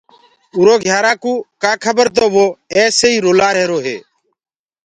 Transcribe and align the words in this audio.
اُرو 0.57 0.75
گھيارآ 0.85 1.13
ڪوُ 1.23 1.33
ڪآ 1.61 1.71
کبر 1.83 2.07
تو 2.15 2.25
وو 2.33 2.45
ايسي 2.75 3.07
ئي 3.11 3.17
رُلآ 3.25 3.47
رهيرو 3.55 3.77
هي۔ 3.85 3.97